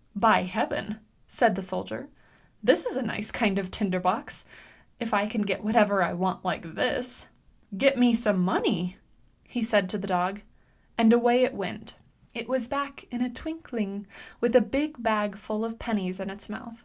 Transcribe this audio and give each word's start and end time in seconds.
""By 0.28 0.42
heaven!" 0.42 0.98
said 1.28 1.54
the 1.54 1.62
soldier," 1.62 2.08
this 2.70 2.84
is 2.84 2.96
a 2.96 3.02
nice 3.02 3.30
kind 3.30 3.56
of 3.56 3.70
tinder 3.70 4.00
box, 4.00 4.44
if 4.98 5.14
I 5.14 5.28
can 5.28 5.42
get 5.42 5.62
whatever 5.62 6.02
I 6.02 6.12
want 6.12 6.44
like 6.44 6.74
this! 6.74 7.28
Get 7.76 7.96
me 7.96 8.12
some 8.12 8.40
money," 8.40 8.96
he 9.46 9.62
said 9.62 9.88
to 9.90 9.96
the 9.98 10.08
dog, 10.08 10.40
and 10.98 11.12
away 11.12 11.44
it 11.44 11.54
went. 11.54 11.94
It 12.34 12.48
was 12.48 12.66
back 12.66 13.04
in 13.12 13.22
a 13.22 13.30
twinkling 13.30 14.08
with 14.40 14.56
a 14.56 14.60
big 14.60 15.00
bag 15.00 15.36
full 15.36 15.64
of 15.64 15.78
pennies 15.78 16.18
in 16.18 16.30
its 16.30 16.48
mouth. 16.48 16.82